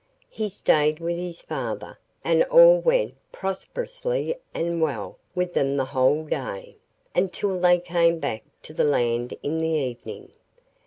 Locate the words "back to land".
8.17-9.37